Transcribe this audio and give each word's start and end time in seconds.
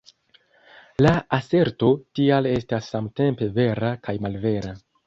La 1.07 1.11
aserto 1.37 1.91
tial 2.21 2.51
estas 2.55 2.91
samtempe 2.95 3.53
vera 3.61 3.97
kaj 4.09 4.21
malvera”. 4.29 4.79